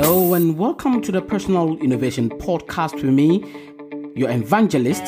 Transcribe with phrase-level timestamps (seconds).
[0.00, 3.42] Hello, and welcome to the Personal Innovation Podcast with me,
[4.14, 5.02] your evangelist,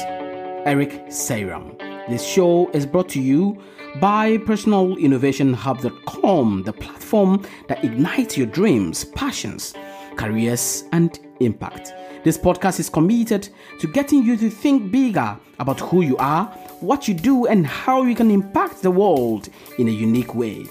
[0.67, 1.79] Eric Seyram.
[2.09, 3.57] This show is brought to you
[4.01, 9.75] by personalinnovationhub.com, the platform that ignites your dreams, passions,
[10.17, 11.95] careers, and impact.
[12.25, 16.47] This podcast is committed to getting you to think bigger about who you are,
[16.81, 20.67] what you do, and how you can impact the world in a unique way.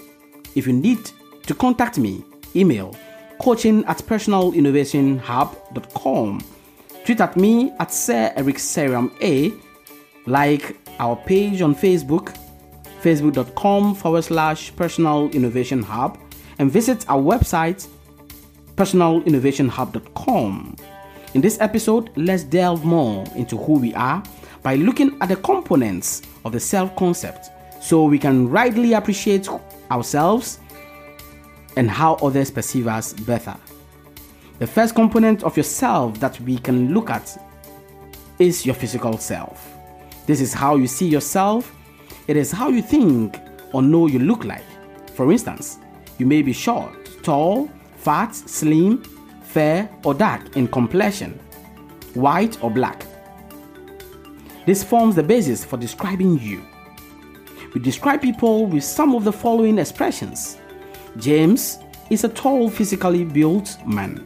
[0.54, 1.10] If you need
[1.46, 2.22] to contact me,
[2.54, 2.94] email
[3.40, 6.40] coaching at personalinnovationhub.com.
[7.04, 9.52] Tweet at me at Sir Eric Seyram A.
[10.26, 12.36] Like our page on Facebook,
[13.02, 16.18] facebook.com forward slash personal innovation hub,
[16.58, 17.88] and visit our website,
[18.76, 20.76] personalinnovationhub.com.
[21.32, 24.22] In this episode, let's delve more into who we are
[24.62, 27.48] by looking at the components of the self concept
[27.80, 29.48] so we can rightly appreciate
[29.90, 30.58] ourselves
[31.76, 33.56] and how others perceive us better.
[34.58, 37.36] The first component of yourself that we can look at
[38.38, 39.72] is your physical self.
[40.26, 41.74] This is how you see yourself,
[42.28, 43.38] it is how you think
[43.72, 44.64] or know you look like.
[45.14, 45.78] For instance,
[46.18, 49.02] you may be short, tall, fat, slim,
[49.42, 51.38] fair, or dark in complexion,
[52.14, 53.04] white or black.
[54.66, 56.64] This forms the basis for describing you.
[57.74, 60.58] We describe people with some of the following expressions
[61.18, 61.78] James
[62.10, 64.24] is a tall, physically built man.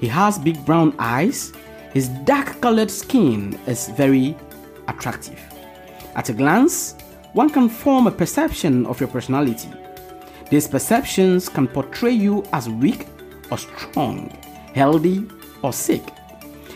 [0.00, 1.52] He has big brown eyes.
[1.92, 4.36] His dark colored skin is very
[4.88, 5.40] attractive.
[6.16, 6.94] At a glance,
[7.32, 9.68] one can form a perception of your personality.
[10.50, 13.06] These perceptions can portray you as weak
[13.50, 14.30] or strong,
[14.74, 15.26] healthy
[15.62, 16.02] or sick.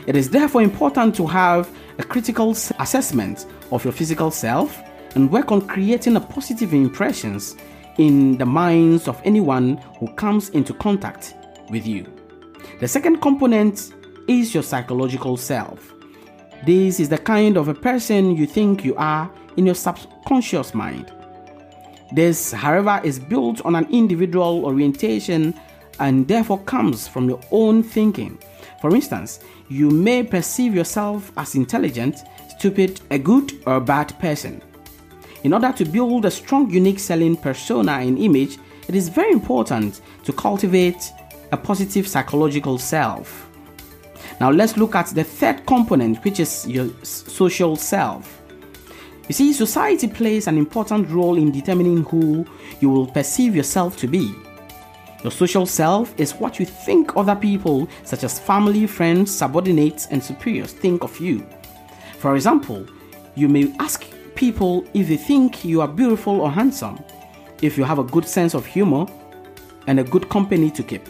[0.07, 4.81] It is therefore important to have a critical assessment of your physical self
[5.15, 7.57] and work on creating a positive impressions
[7.99, 11.35] in the minds of anyone who comes into contact
[11.69, 12.07] with you.
[12.81, 13.93] The second component
[14.29, 15.95] is your psychological self.
[16.65, 21.13] This is the kind of a person you think you are in your subconscious mind.
[22.13, 25.55] This, however, is built on an individual orientation
[26.01, 28.39] and therefore comes from your own thinking.
[28.81, 34.63] For instance, you may perceive yourself as intelligent, stupid, a good or bad person.
[35.45, 40.01] In order to build a strong, unique selling persona and image, it is very important
[40.25, 41.13] to cultivate
[41.53, 43.49] a positive psychological self.
[44.41, 48.41] Now, let's look at the third component, which is your social self.
[49.29, 52.47] You see, society plays an important role in determining who
[52.81, 54.35] you will perceive yourself to be.
[55.23, 60.23] Your social self is what you think other people, such as family, friends, subordinates, and
[60.23, 61.47] superiors, think of you.
[62.19, 62.87] For example,
[63.35, 64.07] you may ask
[64.39, 66.97] people if they think you are beautiful or handsome,
[67.61, 69.05] if you have a good sense of humor,
[69.89, 71.03] and a good company to keep.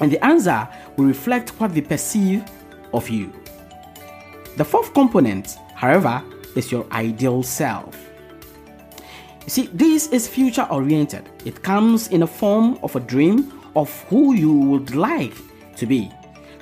[0.00, 0.66] And the answer
[0.96, 2.42] will reflect what they perceive
[2.94, 3.30] of you.
[4.56, 6.22] The fourth component, however,
[6.56, 7.94] is your ideal self.
[9.44, 11.28] You see, this is future oriented.
[11.44, 15.34] It comes in the form of a dream of who you would like
[15.76, 16.10] to be,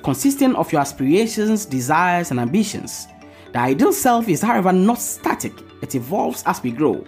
[0.03, 3.07] consisting of your aspirations, desires, and ambitions.
[3.53, 7.03] The ideal self is, however, not static, it evolves as we grow.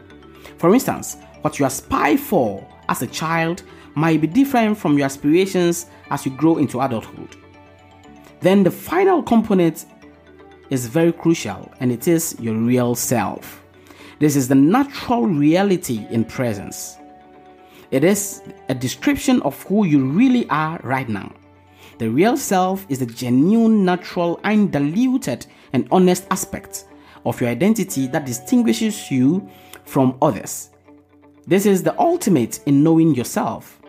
[0.58, 3.64] For instance, what you aspire for as a child
[3.96, 7.36] might be different from your aspirations as you grow into adulthood.
[8.42, 9.86] Then the final component
[10.70, 13.64] is very crucial and it is your real self.
[14.20, 16.98] This is the natural reality in presence.
[17.92, 21.31] It is a description of who you really are right now.
[22.00, 26.86] The real self is the genuine, natural, undiluted, and honest aspect
[27.26, 29.48] of your identity that distinguishes you
[29.86, 30.70] from others.
[31.46, 33.80] This is the ultimate in knowing yourself.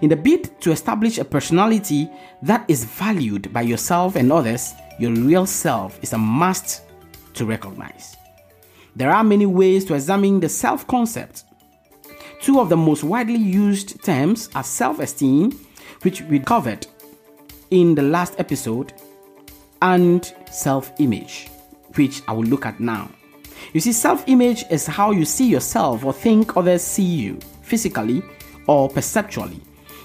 [0.00, 2.08] In the bid to establish a personality
[2.42, 6.82] that is valued by yourself and others, your real self is a must
[7.34, 8.16] to recognize.
[8.94, 11.44] There are many ways to examine the self concept.
[12.40, 15.58] Two of the most widely used terms are self esteem,
[16.02, 16.86] which we covered
[17.72, 18.92] in the last episode,
[19.80, 21.48] and self image
[21.96, 23.10] which I will look at now.
[23.72, 28.22] You see, self image is how you see yourself or think others see you, physically
[28.66, 29.60] or perceptually.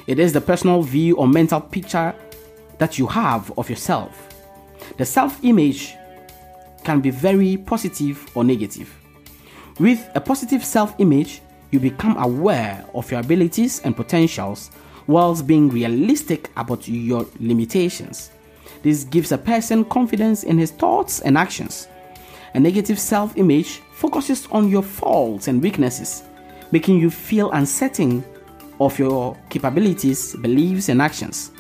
[0.08, 2.16] It is the personal view or mental picture
[2.78, 4.30] that you have of yourself.
[4.98, 5.96] The self image
[6.84, 8.94] can be very positive or negative.
[9.80, 11.42] With a positive self image,
[11.72, 14.72] you become aware of your abilities and potentials
[15.08, 18.32] whilst being realistic about your limitations.
[18.84, 21.88] This gives a person confidence in his thoughts and actions.
[22.54, 26.24] A negative self image focuses on your faults and weaknesses,
[26.72, 28.24] making you feel uncertain
[28.80, 31.52] of your capabilities, beliefs, and actions.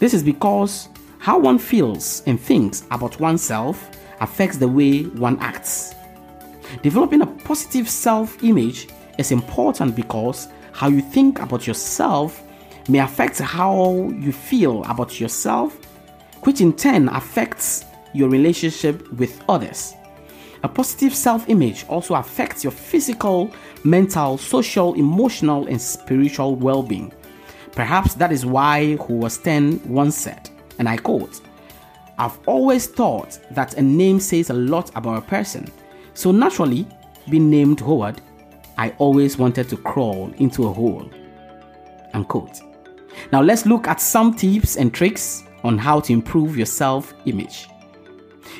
[0.00, 0.88] This is because
[1.18, 3.90] how one feels and thinks about oneself
[4.20, 5.94] affects the way one acts.
[6.82, 8.88] Developing a positive self image
[9.18, 12.42] is important because how you think about yourself
[12.88, 15.76] may affect how you feel about yourself,
[16.44, 19.94] which in turn affects your relationship with others.
[20.62, 23.50] A positive self image also affects your physical,
[23.84, 27.12] mental, social, emotional, and spiritual well being.
[27.72, 30.48] Perhaps that is why Howard Stern once said,
[30.78, 31.40] and I quote,
[32.18, 35.70] I've always thought that a name says a lot about a person.
[36.14, 36.86] So naturally,
[37.28, 38.22] being named Howard,
[38.78, 41.10] I always wanted to crawl into a hole.
[42.14, 42.60] Unquote.
[43.32, 47.68] Now let's look at some tips and tricks on how to improve your self image.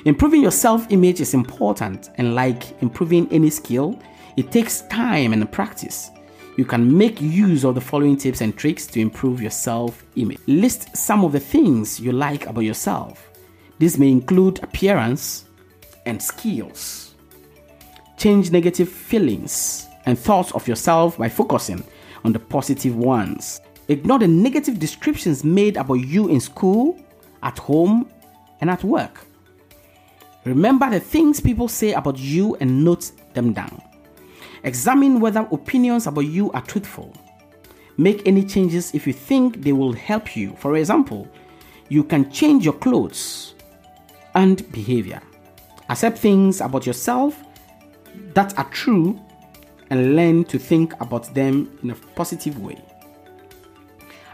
[0.05, 3.99] Improving your self image is important, and like improving any skill,
[4.37, 6.11] it takes time and practice.
[6.57, 10.39] You can make use of the following tips and tricks to improve your self image.
[10.47, 13.31] List some of the things you like about yourself.
[13.79, 15.45] This may include appearance
[16.07, 17.15] and skills.
[18.17, 21.85] Change negative feelings and thoughts of yourself by focusing
[22.25, 23.61] on the positive ones.
[23.89, 26.99] Ignore the negative descriptions made about you in school,
[27.43, 28.11] at home,
[28.61, 29.25] and at work.
[30.45, 33.83] Remember the things people say about you and note them down.
[34.65, 37.13] Examine whether opinions about you are truthful.
[37.97, 40.55] Make any changes if you think they will help you.
[40.59, 41.29] For example,
[41.89, 43.55] you can change your clothes
[44.35, 45.23] and behavior.
[45.89, 47.43] Accept things about yourself
[48.35, 49.21] that are true
[49.91, 52.83] and learn to think about them in a positive way.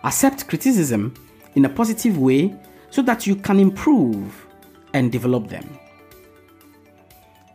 [0.04, 1.14] Accept criticism
[1.54, 2.52] in a positive way
[2.90, 4.46] so that you can improve
[4.94, 5.78] and develop them.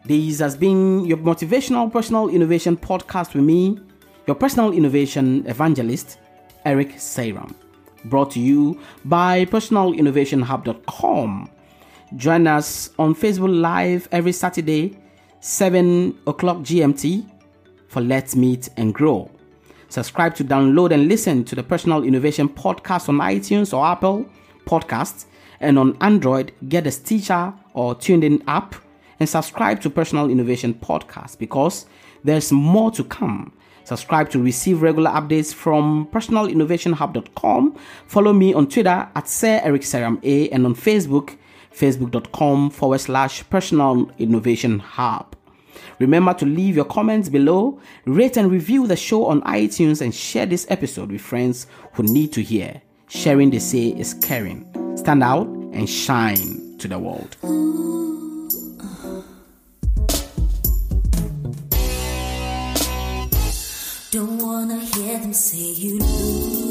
[0.06, 3.78] This has been your motivational personal innovation podcast with me,
[4.26, 6.18] your personal innovation evangelist,
[6.66, 7.54] Eric Seyram.
[8.06, 11.50] Brought to you by personalinnovationhub.com.
[12.16, 14.98] Join us on Facebook Live every Saturday,
[15.42, 17.30] 7 o'clock GMT
[17.90, 19.30] for Let's Meet and Grow.
[19.90, 24.30] Subscribe to download and listen to the Personal Innovation Podcast on iTunes or Apple
[24.66, 25.26] Podcasts,
[25.60, 28.76] and on Android, get the Stitcher or TuneIn app
[29.20, 31.86] and subscribe to Personal Innovation Podcast because
[32.24, 33.54] there's more to come.
[33.86, 37.78] Subscribe to receive regular updates from personalinnovationhub.com.
[38.06, 41.38] Follow me on Twitter at Sir Eric A and on Facebook,
[41.74, 45.37] facebook.com forward slash personal innovation hub.
[46.00, 50.46] Remember to leave your comments below, rate and review the show on iTunes, and share
[50.46, 52.82] this episode with friends who need to hear.
[53.08, 54.66] Sharing, they say, is caring.
[54.98, 57.38] Stand out and shine to the world.
[64.12, 66.67] Don't wanna hear them say you lose.